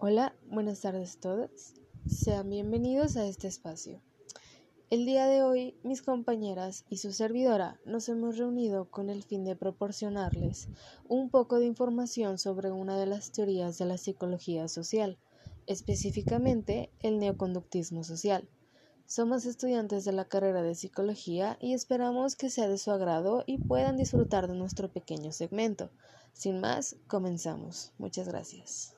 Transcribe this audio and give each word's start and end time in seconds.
Hola, 0.00 0.32
buenas 0.48 0.82
tardes 0.82 1.16
a 1.16 1.20
todos. 1.20 1.74
Sean 2.06 2.48
bienvenidos 2.48 3.16
a 3.16 3.26
este 3.26 3.48
espacio. 3.48 4.00
El 4.90 5.06
día 5.06 5.26
de 5.26 5.42
hoy, 5.42 5.76
mis 5.82 6.02
compañeras 6.02 6.84
y 6.88 6.98
su 6.98 7.12
servidora 7.12 7.80
nos 7.84 8.08
hemos 8.08 8.38
reunido 8.38 8.88
con 8.92 9.10
el 9.10 9.24
fin 9.24 9.44
de 9.44 9.56
proporcionarles 9.56 10.68
un 11.08 11.30
poco 11.30 11.58
de 11.58 11.66
información 11.66 12.38
sobre 12.38 12.70
una 12.70 12.96
de 12.96 13.06
las 13.06 13.32
teorías 13.32 13.76
de 13.76 13.86
la 13.86 13.98
psicología 13.98 14.68
social, 14.68 15.18
específicamente 15.66 16.92
el 17.00 17.18
neoconductismo 17.18 18.04
social. 18.04 18.48
Somos 19.04 19.46
estudiantes 19.46 20.04
de 20.04 20.12
la 20.12 20.26
carrera 20.26 20.62
de 20.62 20.76
psicología 20.76 21.58
y 21.60 21.72
esperamos 21.72 22.36
que 22.36 22.50
sea 22.50 22.68
de 22.68 22.78
su 22.78 22.92
agrado 22.92 23.42
y 23.48 23.58
puedan 23.58 23.96
disfrutar 23.96 24.46
de 24.46 24.54
nuestro 24.54 24.92
pequeño 24.92 25.32
segmento. 25.32 25.90
Sin 26.34 26.60
más, 26.60 26.94
comenzamos. 27.08 27.90
Muchas 27.98 28.28
gracias. 28.28 28.94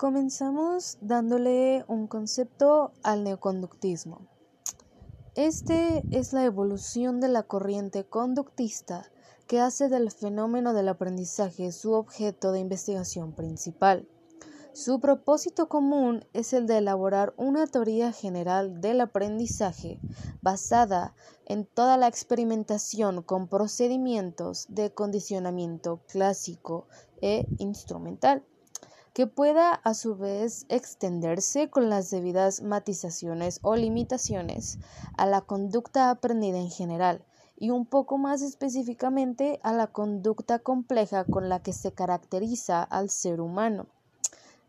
Comenzamos 0.00 0.96
dándole 1.02 1.84
un 1.86 2.06
concepto 2.06 2.92
al 3.02 3.22
neoconductismo. 3.22 4.28
Este 5.34 6.06
es 6.10 6.32
la 6.32 6.46
evolución 6.46 7.20
de 7.20 7.28
la 7.28 7.42
corriente 7.42 8.06
conductista 8.06 9.12
que 9.46 9.60
hace 9.60 9.90
del 9.90 10.10
fenómeno 10.10 10.72
del 10.72 10.88
aprendizaje 10.88 11.70
su 11.70 11.92
objeto 11.92 12.50
de 12.50 12.60
investigación 12.60 13.34
principal. 13.34 14.08
Su 14.72 15.00
propósito 15.00 15.68
común 15.68 16.24
es 16.32 16.54
el 16.54 16.66
de 16.66 16.78
elaborar 16.78 17.34
una 17.36 17.66
teoría 17.66 18.10
general 18.10 18.80
del 18.80 19.02
aprendizaje 19.02 20.00
basada 20.40 21.14
en 21.44 21.66
toda 21.66 21.98
la 21.98 22.08
experimentación 22.08 23.20
con 23.20 23.48
procedimientos 23.48 24.64
de 24.70 24.94
condicionamiento 24.94 26.00
clásico 26.08 26.86
e 27.20 27.46
instrumental 27.58 28.46
que 29.20 29.26
pueda 29.26 29.74
a 29.74 29.92
su 29.92 30.16
vez 30.16 30.64
extenderse 30.70 31.68
con 31.68 31.90
las 31.90 32.08
debidas 32.08 32.62
matizaciones 32.62 33.60
o 33.60 33.76
limitaciones 33.76 34.78
a 35.18 35.26
la 35.26 35.42
conducta 35.42 36.08
aprendida 36.08 36.56
en 36.56 36.70
general 36.70 37.22
y 37.58 37.68
un 37.68 37.84
poco 37.84 38.16
más 38.16 38.40
específicamente 38.40 39.60
a 39.62 39.74
la 39.74 39.88
conducta 39.88 40.58
compleja 40.58 41.24
con 41.24 41.50
la 41.50 41.62
que 41.62 41.74
se 41.74 41.92
caracteriza 41.92 42.82
al 42.82 43.10
ser 43.10 43.42
humano. 43.42 43.88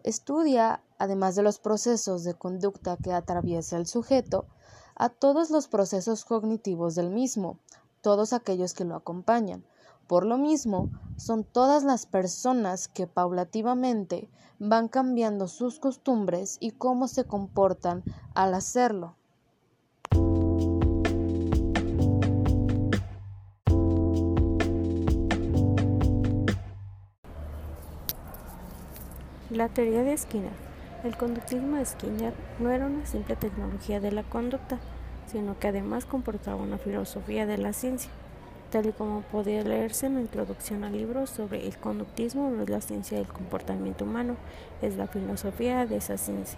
Estudia, 0.04 0.84
además 0.98 1.36
de 1.36 1.44
los 1.44 1.58
procesos 1.58 2.26
de 2.26 2.34
conducta 2.34 2.98
que 2.98 3.14
atraviesa 3.14 3.78
el 3.78 3.88
sujeto, 3.88 4.48
a 4.96 5.08
todos 5.08 5.50
los 5.50 5.70
procesos 5.70 6.26
cognitivos 6.26 6.96
del 6.96 7.10
mismo, 7.10 7.58
todos 8.02 8.34
aquellos 8.34 8.74
que 8.74 8.84
lo 8.84 8.96
acompañan, 8.96 9.64
por 10.12 10.26
lo 10.26 10.38
mismo, 10.38 10.90
son 11.16 11.46
todas 11.46 11.86
las 11.86 12.06
personas 12.06 12.90
que 12.90 13.08
paulativamente 13.08 14.28
van 14.60 14.90
cambiando 14.90 15.48
sus 15.48 15.80
costumbres 15.80 16.58
y 16.60 16.72
cómo 16.72 17.08
se 17.08 17.24
comportan 17.24 18.04
al 18.34 18.54
hacerlo. 18.54 19.16
La 29.50 29.70
teoría 29.70 30.04
de 30.04 30.18
Skinner. 30.18 30.52
El 31.06 31.16
conductismo 31.16 31.78
de 31.78 31.86
Skinner 31.86 32.34
no 32.60 32.70
era 32.70 32.88
una 32.88 33.06
simple 33.06 33.38
tecnología 33.38 34.02
de 34.02 34.12
la 34.12 34.24
conducta, 34.24 34.78
sino 35.28 35.58
que 35.58 35.70
además 35.70 36.06
comportaba 36.06 36.62
una 36.62 36.78
filosofía 36.78 37.46
de 37.46 37.58
la 37.58 37.72
ciencia 37.72 38.12
tal 38.72 38.86
y 38.86 38.94
como 38.94 39.22
podía 39.22 39.64
leerse 39.64 40.06
en 40.06 40.16
la 40.16 40.22
introducción 40.22 40.86
al 40.86 40.94
libro 40.94 41.28
sobre 41.28 41.68
el 41.68 41.78
conductismo, 41.78 42.50
no 42.50 42.64
es 42.64 42.70
la 42.70 42.80
ciencia 42.80 43.18
del 43.18 43.28
comportamiento 43.28 44.06
humano, 44.06 44.38
es 44.82 44.96
la 44.96 45.08
filosofía 45.08 45.86
de 45.86 45.98
esa 45.98 46.18
ciencia. 46.18 46.58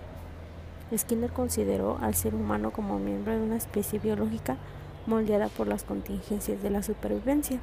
Skinner 0.96 1.32
consideró 1.32 1.98
al 2.00 2.14
ser 2.14 2.36
humano 2.36 2.72
como 2.72 3.00
miembro 3.00 3.34
de 3.34 3.42
una 3.42 3.58
especie 3.58 3.98
biológica 3.98 4.58
moldeada 5.08 5.50
por 5.50 5.68
las 5.68 5.84
contingencias 5.84 6.62
de 6.62 6.70
la 6.70 6.84
supervivencia, 6.84 7.60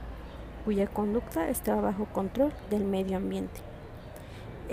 cuya 0.64 0.88
conducta 0.88 1.48
estaba 1.48 1.80
bajo 1.80 2.06
control 2.06 2.52
del 2.70 2.84
medio 2.84 3.18
ambiente. 3.18 3.60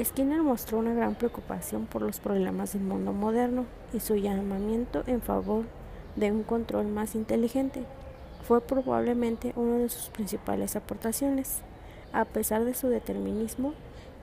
Skinner 0.04 0.42
mostró 0.42 0.80
una 0.80 0.96
gran 0.96 1.14
preocupación 1.14 1.86
por 1.86 2.02
los 2.02 2.20
problemas 2.20 2.74
del 2.74 2.82
mundo 2.82 3.14
moderno 3.14 3.66
y 3.94 4.00
su 4.00 4.16
llamamiento 4.16 5.04
en 5.06 5.22
favor 5.22 5.66
de 6.16 6.32
un 6.32 6.42
control 6.42 6.88
más 6.88 7.14
inteligente 7.14 7.84
fue 8.48 8.62
probablemente 8.62 9.52
una 9.58 9.78
de 9.78 9.90
sus 9.90 10.08
principales 10.08 10.78
aportaciones. 10.78 11.60
A 12.14 12.24
pesar 12.24 12.64
de 12.64 12.74
su 12.74 12.88
determinismo, 12.88 13.74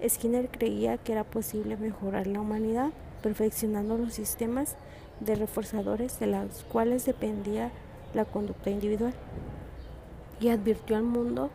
Skinner 0.09 0.49
creía 0.49 0.97
que 0.97 1.12
era 1.12 1.25
posible 1.25 1.77
mejorar 1.77 2.27
la 2.27 2.41
humanidad 2.41 2.91
perfeccionando 3.23 3.99
los 3.99 4.15
sistemas 4.15 4.77
de 5.21 5.35
reforzadores 5.35 6.19
de 6.21 6.29
los 6.29 6.65
cuales 6.65 7.05
dependía 7.05 7.71
la 8.15 8.25
conducta 8.25 8.71
individual 8.71 9.12
y 10.41 10.49
advirtió 10.49 10.97
al 10.97 11.03
mundo 11.03 11.51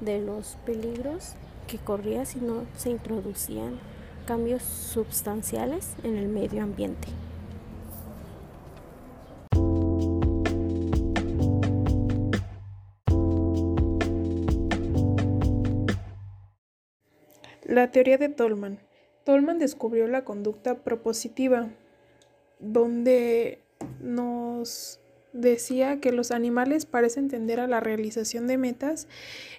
de 0.00 0.20
los 0.20 0.56
peligros 0.64 1.32
que 1.66 1.78
corría 1.78 2.24
si 2.26 2.38
no 2.38 2.62
se 2.76 2.90
introducían 2.90 3.80
cambios 4.24 4.62
sustanciales 4.62 5.94
en 6.04 6.16
el 6.16 6.28
medio 6.28 6.62
ambiente. 6.62 7.08
La 17.74 17.90
teoría 17.90 18.18
de 18.18 18.28
Tolman. 18.28 18.78
Tolman 19.24 19.58
descubrió 19.58 20.06
la 20.06 20.24
conducta 20.24 20.84
propositiva, 20.84 21.70
donde 22.60 23.58
nos 24.00 25.00
decía 25.32 25.98
que 25.98 26.12
los 26.12 26.30
animales 26.30 26.86
parecen 26.86 27.26
tender 27.26 27.58
a 27.58 27.66
la 27.66 27.80
realización 27.80 28.46
de 28.46 28.58
metas 28.58 29.08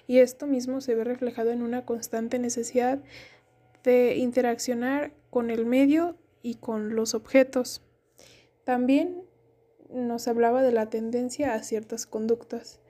y 0.06 0.20
esto 0.20 0.46
mismo 0.46 0.80
se 0.80 0.94
ve 0.94 1.04
reflejado 1.04 1.50
en 1.50 1.60
una 1.60 1.84
constante 1.84 2.38
necesidad 2.38 3.00
de 3.84 4.16
interaccionar 4.16 5.12
con 5.28 5.50
el 5.50 5.66
medio 5.66 6.16
y 6.40 6.54
con 6.54 6.96
los 6.96 7.12
objetos. 7.12 7.82
También 8.64 9.24
nos 9.90 10.26
hablaba 10.26 10.62
de 10.62 10.72
la 10.72 10.88
tendencia 10.88 11.52
a 11.52 11.62
ciertas 11.62 12.06
conductas. 12.06 12.80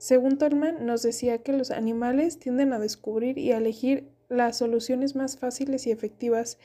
Según 0.00 0.38
Tolman, 0.38 0.86
nos 0.86 1.02
decía 1.02 1.42
que 1.42 1.52
los 1.52 1.70
animales 1.70 2.38
tienden 2.38 2.72
a 2.72 2.78
descubrir 2.78 3.36
y 3.36 3.52
a 3.52 3.58
elegir 3.58 4.08
las 4.30 4.56
soluciones 4.56 5.14
más 5.14 5.36
fáciles 5.36 5.86
y 5.86 5.90
efectivas 5.90 6.56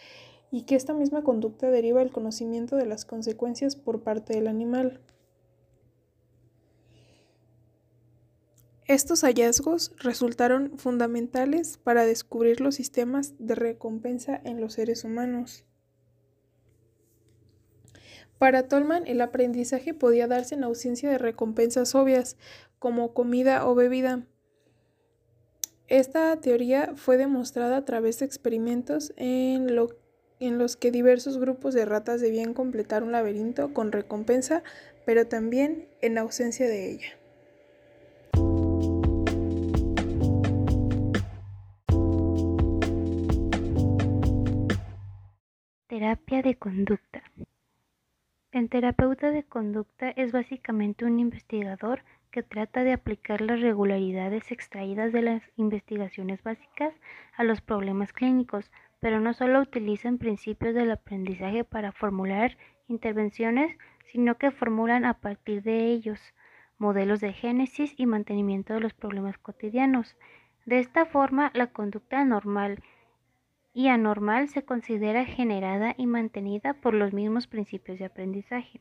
y 0.51 0.62
que 0.62 0.75
esta 0.75 0.94
misma 0.94 1.22
conducta 1.22 1.69
deriva 1.69 2.00
del 2.00 2.13
conocimiento 2.13 2.78
de 2.78 2.85
las 2.85 3.03
consecuencias 3.03 3.75
por 3.75 4.03
parte 4.03 4.35
del 4.35 4.47
animal. 4.47 5.01
Estos 8.88 9.25
hallazgos 9.25 9.91
resultaron 9.97 10.78
fundamentales 10.78 11.78
para 11.78 12.06
descubrir 12.06 12.62
los 12.62 12.75
sistemas 12.75 13.34
de 13.38 13.56
recompensa 13.56 14.40
en 14.45 14.62
los 14.62 14.75
seres 14.75 15.03
humanos. 15.03 15.66
Para 18.38 18.68
Tolman, 18.68 19.07
el 19.07 19.22
aprendizaje 19.22 19.94
podía 19.94 20.28
darse 20.28 20.56
en 20.56 20.63
ausencia 20.63 21.09
de 21.09 21.18
recompensas 21.18 21.96
obvias, 21.96 22.38
como 22.79 23.13
comida 23.13 23.66
o 23.66 23.75
bebida. 23.75 24.23
Esta 25.88 26.35
teoría 26.38 26.94
fue 26.95 27.18
demostrada 27.18 27.78
a 27.78 27.85
través 27.85 28.19
de 28.19 28.25
experimentos 28.25 29.13
en, 29.18 29.69
en 30.40 30.57
los 30.57 30.75
que 30.75 30.91
diversos 30.91 31.38
grupos 31.38 31.74
de 31.74 31.86
ratas 31.86 32.21
debían 32.21 32.54
completar 32.54 33.04
un 33.04 33.12
laberinto 33.12 33.74
con 33.74 33.92
recompensa, 33.92 34.63
pero 35.06 35.27
también 35.27 35.88
en 36.01 36.18
ausencia 36.18 36.68
de 36.68 36.92
ella. 36.92 37.18
Terapia 45.88 46.42
de 46.42 46.56
conducta. 46.56 47.24
El 48.56 48.69
terapeuta 48.69 49.31
de 49.31 49.44
conducta 49.44 50.12
es 50.12 50.31
básicamente 50.31 51.04
un 51.04 51.19
investigador 51.19 52.06
que 52.31 52.42
trata 52.42 52.86
de 52.86 52.94
aplicar 52.94 53.42
las 53.42 53.60
regularidades 53.60 54.50
extraídas 54.50 55.12
de 55.12 55.24
las 55.24 55.44
investigaciones 55.57 56.42
básicas 56.42 56.94
a 57.36 57.44
los 57.44 57.60
problemas 57.60 58.13
clínicos, 58.13 58.72
pero 59.02 59.19
no 59.19 59.34
solo 59.34 59.60
utilizan 59.60 60.18
principios 60.18 60.74
del 60.74 60.92
aprendizaje 60.92 61.66
para 61.66 61.92
formular 61.92 62.56
intervenciones, 62.88 63.78
sino 64.06 64.38
que 64.38 64.52
formulan 64.52 65.04
a 65.04 65.16
partir 65.16 65.62
de 65.62 65.88
ellos 65.88 66.22
modelos 66.78 67.19
de 67.19 67.34
génesis 67.34 67.94
y 67.98 68.06
mantenimiento 68.06 68.74
de 68.74 68.80
los 68.80 68.94
problemas 68.94 69.38
cotidianos. 69.38 70.16
De 70.66 70.80
esta 70.80 71.06
forma, 71.06 71.51
la 71.56 71.68
conducta 71.68 72.24
normal 72.24 72.81
y 73.75 73.89
anormal 73.89 74.48
se 74.48 74.63
considera 74.63 75.25
generada 75.25 75.94
y 75.98 76.06
mantenida 76.07 76.75
por 76.75 76.94
los 76.94 77.12
mismos 77.12 77.45
principios 77.45 78.00
de 78.00 78.06
aprendizaje. 78.06 78.80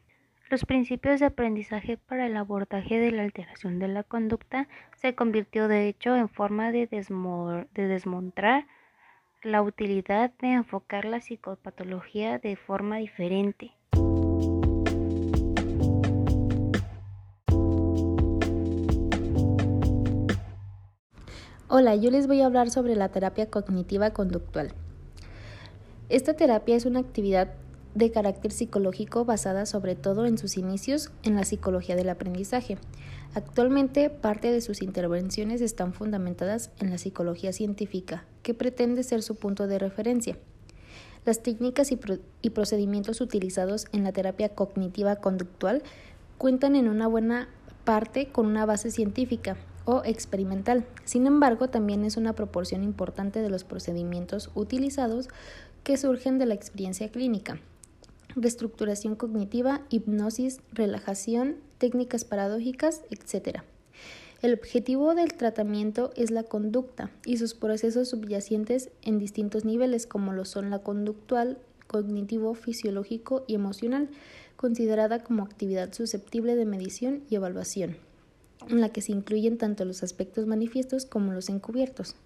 Los 0.49 0.65
principios 0.65 1.19
de 1.19 1.27
aprendizaje 1.27 1.97
para 1.97 2.27
el 2.27 2.37
abordaje 2.37 3.01
de 3.01 3.11
la 3.11 3.25
alteración 3.25 3.81
de 3.81 3.89
la 3.89 4.05
conducta 4.05 4.69
se 4.95 5.17
convirtió 5.17 5.67
de 5.67 5.89
hecho 5.89 6.15
en 6.15 6.29
forma 6.29 6.71
de, 6.71 6.87
de 6.87 7.89
desmontar 7.89 8.69
la 9.43 9.63
utilidad 9.63 10.31
de 10.39 10.53
enfocar 10.53 11.07
la 11.07 11.21
psicopatología 11.21 12.39
de 12.39 12.55
forma 12.55 12.99
diferente. 12.99 13.73
Hola, 21.67 21.97
yo 21.97 22.13
les 22.13 22.29
voy 22.29 22.43
a 22.43 22.47
hablar 22.47 22.71
sobre 22.71 22.95
la 22.95 23.09
terapia 23.09 23.51
cognitiva 23.51 24.13
conductual. 24.13 24.73
Esta 26.15 26.35
terapia 26.35 26.77
es 26.77 26.87
una 26.87 27.01
actividad 27.01 27.55
de 27.97 28.13
carácter 28.13 28.53
psicológico 28.53 29.25
basada 29.25 29.67
sobre 29.67 29.97
todo 29.97 30.27
en 30.27 30.39
sus 30.39 30.57
inicios 30.57 31.11
en 31.25 31.35
la 31.35 31.43
psicología 31.43 31.97
del 31.97 32.09
aprendizaje. 32.09 32.79
Actualmente 33.35 34.11
parte 34.11 34.53
de 34.53 34.61
sus 34.61 34.81
intervenciones 34.81 35.61
están 35.61 35.93
fundamentadas 35.93 36.71
en 36.79 36.91
la 36.91 36.99
psicología 36.99 37.53
científica, 37.53 38.27
que 38.45 38.55
pretende 38.55 39.03
ser 39.03 39.23
su 39.23 39.35
punto 39.35 39.67
de 39.67 39.81
referencia. 39.81 40.39
Las 41.25 41.43
técnicas 41.43 41.91
y, 41.91 42.51
procedimientos 42.51 43.21
utilizados 43.21 43.89
en 43.91 44.05
la 44.05 44.13
terapia 44.13 44.51
cognitiva 44.51 45.17
conductual 45.17 45.83
cuentan 46.39 46.77
en 46.77 46.87
una 46.87 47.09
buena 47.09 47.49
parte 47.83 48.29
con 48.29 48.47
una 48.47 48.67
base 48.67 48.93
científica 48.93 49.57
o 49.85 50.03
experimental. 50.05 50.87
Sin 51.05 51.27
embargo, 51.27 51.71
también 51.71 52.05
es 52.05 52.17
una 52.17 52.35
proporción 52.35 52.85
importante 52.85 53.43
de 53.43 53.51
los 53.51 53.65
procedimientos 53.65 54.53
utilizados 54.55 55.29
que 55.85 55.97
surgen 55.97 56.39
de 56.39 56.47
la 56.47 56.55
experiencia 56.55 57.09
clínica 57.11 57.61
reestructuración 58.37 59.15
cognitiva, 59.15 59.83
hipnosis, 59.91 60.61
relajación, 60.73 61.57
técnicas 61.79 62.25
paradójicas, 62.25 63.03
etc. 63.11 63.61
El 64.43 64.55
objetivo 64.55 65.15
del 65.15 65.35
tratamiento 65.35 66.13
es 66.17 66.31
la 66.31 66.43
conducta 66.43 67.11
y 67.25 67.39
sus 67.39 67.55
procesos 67.55 68.11
subyacentes 68.11 68.91
en 69.03 69.19
distintos 69.19 69.65
niveles 69.65 70.07
como 70.07 70.33
lo 70.33 70.45
son 70.45 70.71
la 70.71 70.81
conductual, 70.81 71.59
cognitivo, 71.87 72.55
fisiológico 72.55 73.45
y 73.47 73.55
emocional, 73.55 74.09
considerada 74.57 75.23
como 75.23 75.45
actividad 75.45 75.93
susceptible 75.93 76.57
de 76.57 76.65
medición 76.65 77.23
y 77.31 77.37
evaluación, 77.37 77.97
en 78.69 78.81
la 78.81 78.89
que 78.91 79.01
se 79.01 79.13
incluyen 79.13 79.59
tanto 79.59 79.85
los 79.85 80.03
aspectos 80.03 80.47
manifiestos 80.47 81.07
como 81.07 81.33
los 81.33 81.49
encubiertos. 81.49 82.17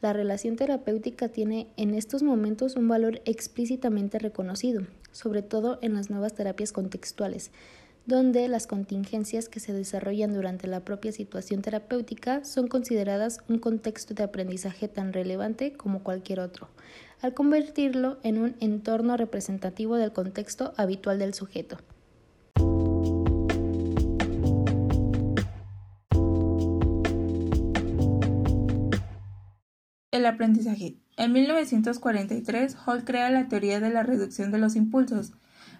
La 0.00 0.14
relación 0.14 0.56
terapéutica 0.56 1.28
tiene 1.28 1.66
en 1.76 1.94
estos 1.94 2.22
momentos 2.22 2.76
un 2.76 2.88
valor 2.88 3.20
explícitamente 3.26 4.18
reconocido, 4.18 4.86
sobre 5.12 5.42
todo 5.42 5.78
en 5.82 5.92
las 5.92 6.08
nuevas 6.08 6.32
terapias 6.32 6.72
contextuales, 6.72 7.50
donde 8.06 8.48
las 8.48 8.66
contingencias 8.66 9.50
que 9.50 9.60
se 9.60 9.74
desarrollan 9.74 10.32
durante 10.32 10.66
la 10.68 10.80
propia 10.80 11.12
situación 11.12 11.60
terapéutica 11.60 12.46
son 12.46 12.66
consideradas 12.66 13.40
un 13.48 13.58
contexto 13.58 14.14
de 14.14 14.22
aprendizaje 14.22 14.88
tan 14.88 15.12
relevante 15.12 15.74
como 15.74 16.02
cualquier 16.02 16.40
otro, 16.40 16.68
al 17.20 17.34
convertirlo 17.34 18.16
en 18.22 18.38
un 18.38 18.56
entorno 18.60 19.18
representativo 19.18 19.96
del 19.96 20.12
contexto 20.12 20.72
habitual 20.78 21.18
del 21.18 21.34
sujeto. 21.34 21.76
El 30.20 30.26
aprendizaje. 30.26 30.98
En 31.16 31.32
1943, 31.32 32.76
Hall 32.84 33.04
crea 33.06 33.30
la 33.30 33.48
teoría 33.48 33.80
de 33.80 33.88
la 33.88 34.02
reducción 34.02 34.50
de 34.52 34.58
los 34.58 34.76
impulsos, 34.76 35.32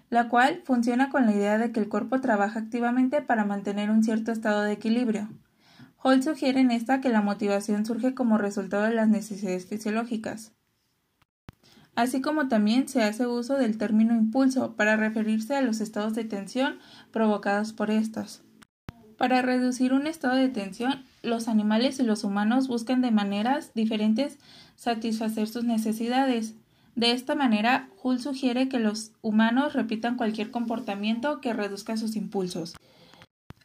la 0.09 0.29
cual 0.29 0.63
funciona 0.65 1.11
con 1.11 1.27
la 1.27 1.31
idea 1.35 1.59
de 1.59 1.71
que 1.71 1.79
el 1.79 1.87
cuerpo 1.87 2.21
trabaja 2.21 2.57
activamente 2.57 3.21
para 3.21 3.45
mantener 3.45 3.91
un 3.91 4.03
cierto 4.03 4.31
estado 4.31 4.63
de 4.63 4.71
equilibrio. 4.71 5.29
Hall 6.01 6.23
sugiere 6.23 6.59
en 6.59 6.71
esta 6.71 7.01
que 7.01 7.09
la 7.09 7.21
motivación 7.21 7.85
surge 7.85 8.15
como 8.15 8.39
resultado 8.39 8.81
de 8.81 8.95
las 8.95 9.09
necesidades 9.09 9.67
fisiológicas. 9.67 10.53
Así 11.93 12.19
como 12.19 12.47
también 12.47 12.87
se 12.87 13.03
hace 13.03 13.27
uso 13.27 13.57
del 13.57 13.77
término 13.77 14.15
impulso 14.15 14.75
para 14.75 14.97
referirse 14.97 15.55
a 15.55 15.61
los 15.61 15.81
estados 15.81 16.15
de 16.15 16.23
tensión 16.23 16.79
provocados 17.11 17.73
por 17.73 17.91
estos. 17.91 18.41
Para 19.21 19.43
reducir 19.43 19.93
un 19.93 20.07
estado 20.07 20.33
de 20.33 20.49
tensión, 20.49 21.03
los 21.21 21.47
animales 21.47 21.99
y 21.99 22.03
los 22.03 22.23
humanos 22.23 22.67
buscan 22.67 23.01
de 23.01 23.11
maneras 23.11 23.71
diferentes 23.75 24.39
satisfacer 24.75 25.47
sus 25.47 25.63
necesidades. 25.63 26.55
De 26.95 27.11
esta 27.11 27.35
manera, 27.35 27.87
Hull 28.01 28.19
sugiere 28.19 28.67
que 28.67 28.79
los 28.79 29.11
humanos 29.21 29.73
repitan 29.73 30.17
cualquier 30.17 30.49
comportamiento 30.49 31.39
que 31.39 31.53
reduzca 31.53 31.97
sus 31.97 32.15
impulsos. 32.15 32.73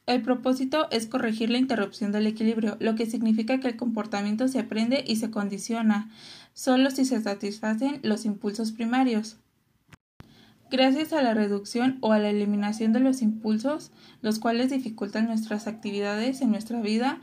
El 0.05 0.21
propósito 0.21 0.89
es 0.91 1.07
corregir 1.07 1.49
la 1.49 1.57
interrupción 1.57 2.13
del 2.13 2.27
equilibrio, 2.27 2.77
lo 2.79 2.95
que 2.95 3.07
significa 3.07 3.59
que 3.59 3.69
el 3.69 3.77
comportamiento 3.77 4.49
se 4.49 4.59
aprende 4.59 5.05
y 5.07 5.17
se 5.17 5.31
condiciona 5.31 6.11
solo 6.53 6.91
si 6.91 7.07
se 7.07 7.23
satisfacen 7.23 8.01
los 8.03 8.27
impulsos 8.27 8.73
primarios. 8.73 9.39
Gracias 10.69 11.13
a 11.13 11.23
la 11.23 11.33
reducción 11.33 11.99
o 12.01 12.13
a 12.13 12.19
la 12.19 12.29
eliminación 12.29 12.93
de 12.93 12.99
los 12.99 13.23
impulsos, 13.23 13.93
los 14.21 14.41
cuales 14.41 14.71
dificultan 14.71 15.27
nuestras 15.27 15.69
actividades 15.69 16.41
en 16.41 16.51
nuestra 16.51 16.81
vida, 16.81 17.21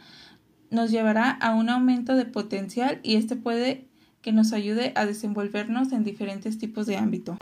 nos 0.72 0.92
llevará 0.92 1.30
a 1.30 1.54
un 1.54 1.70
aumento 1.70 2.16
de 2.16 2.26
potencial 2.26 3.02
y 3.04 3.16
este 3.16 3.36
puede 3.36 3.90
que 4.22 4.32
nos 4.32 4.54
ayude 4.54 4.94
a 4.96 5.06
desenvolvernos 5.06 5.92
en 5.92 6.06
diferentes 6.06 6.58
tipos 6.58 6.88
de 6.88 6.96
ámbito. 6.96 7.38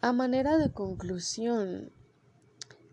A 0.00 0.12
manera 0.12 0.58
de 0.58 0.72
conclusión, 0.72 1.90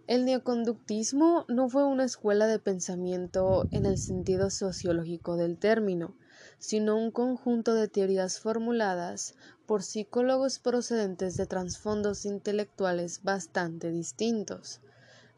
el 0.08 0.24
neoconductismo 0.24 1.46
no 1.50 1.68
fue 1.68 1.86
una 1.86 2.06
escuela 2.06 2.48
de 2.48 2.60
pensamiento 2.60 3.68
en 3.72 3.86
el 3.86 3.98
sentido 3.98 4.50
sociológico 4.50 5.36
del 5.36 5.58
término, 5.58 6.16
sino 6.60 6.96
un 6.96 7.12
conjunto 7.12 7.74
de 7.74 7.90
teorías 7.90 8.40
formuladas 8.40 9.36
por 9.66 9.84
psicólogos 9.84 10.60
procedentes 10.60 11.36
de 11.36 11.46
trasfondos 11.46 12.26
intelectuales 12.26 13.22
bastante 13.24 13.92
distintos. 13.92 14.80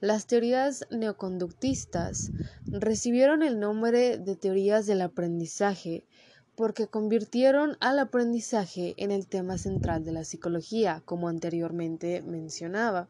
Las 0.01 0.27
teorías 0.27 0.85
neoconductistas 0.91 2.31
recibieron 2.71 3.41
el 3.41 3.59
nombre 3.59 4.19
de 4.19 4.35
teorías 4.35 4.85
del 4.85 5.01
aprendizaje 5.01 6.05
porque 6.55 6.87
convirtieron 6.87 7.75
al 7.79 7.97
aprendizaje 7.97 8.93
en 8.97 9.09
el 9.11 9.25
tema 9.27 9.57
central 9.57 10.05
de 10.05 10.11
la 10.11 10.25
psicología, 10.25 11.01
como 11.05 11.27
anteriormente 11.27 12.21
mencionaba. 12.21 13.09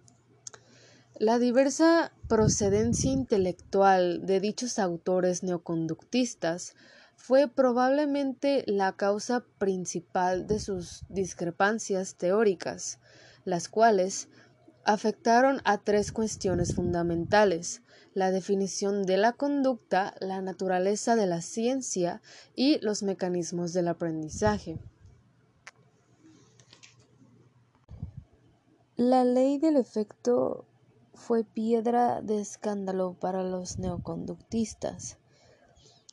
La 1.20 1.38
diversa 1.38 2.14
procedencia 2.30 3.12
intelectual 3.12 4.26
de 4.26 4.40
dichos 4.40 4.80
autores 4.80 5.44
neoconductistas 5.44 6.76
fue 7.18 7.50
probablemente 7.50 8.64
la 8.68 8.94
causa 8.94 9.44
principal 9.58 10.48
de 10.48 10.62
sus 10.62 11.04
discrepancias 11.10 12.16
teóricas, 12.16 13.00
las 13.44 13.68
cuales 13.68 14.30
afectaron 14.86 15.60
a 15.66 15.80
tres 15.80 16.14
cuestiones 16.14 16.74
fundamentales 16.74 17.82
la 18.14 18.32
definición 18.32 19.04
de 19.04 19.18
la 19.18 19.34
conducta, 19.34 20.16
la 20.22 20.42
naturaleza 20.42 21.18
de 21.18 21.28
la 21.28 21.42
ciencia 21.42 22.22
y 22.56 22.80
los 22.80 23.04
mecanismos 23.04 23.74
del 23.74 23.90
aprendizaje. 23.90 24.80
La 28.96 29.26
ley 29.26 29.58
del 29.58 29.76
efecto 29.76 30.69
fue 31.20 31.44
piedra 31.44 32.22
de 32.22 32.40
escándalo 32.40 33.14
para 33.20 33.44
los 33.44 33.78
neoconductistas, 33.78 35.18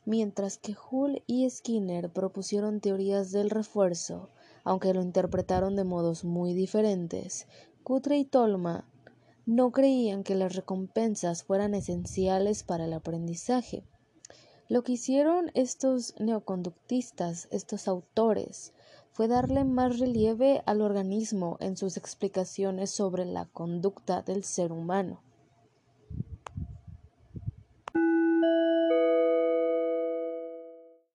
mientras 0.05 0.59
que 0.59 0.77
Hull 0.91 1.23
y 1.27 1.49
Skinner 1.49 2.13
propusieron 2.13 2.81
teorías 2.81 3.31
del 3.31 3.49
refuerzo, 3.49 4.31
aunque 4.65 4.93
lo 4.93 5.01
interpretaron 5.01 5.77
de 5.77 5.85
modos 5.85 6.25
muy 6.25 6.53
diferentes. 6.53 7.47
Cutre 7.85 8.19
y 8.19 8.25
Tolman 8.25 8.85
no 9.47 9.71
creían 9.71 10.25
que 10.25 10.35
las 10.35 10.57
recompensas 10.57 11.45
fueran 11.45 11.75
esenciales 11.75 12.65
para 12.65 12.85
el 12.87 12.93
aprendizaje. 12.93 13.85
Lo 14.69 14.83
que 14.83 14.93
hicieron 14.93 15.53
estos 15.55 16.15
neoconductistas, 16.19 17.47
estos 17.53 17.87
autores, 17.87 18.73
fue 19.17 19.29
darle 19.29 19.65
más 19.65 19.99
relieve 19.99 20.63
al 20.67 20.83
organismo 20.83 21.57
en 21.61 21.79
sus 21.79 21.97
explicaciones 21.97 22.91
sobre 22.91 23.25
la 23.25 23.47
conducta 23.47 24.21
del 24.21 24.45
ser 24.45 24.73
humano. 24.73 25.23